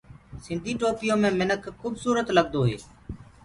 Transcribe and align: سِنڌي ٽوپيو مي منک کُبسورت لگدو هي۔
سِنڌي 0.43 0.73
ٽوپيو 0.79 1.15
مي 1.21 1.29
منک 1.39 1.63
کُبسورت 1.81 2.27
لگدو 2.37 2.61
هي۔ 2.69 2.77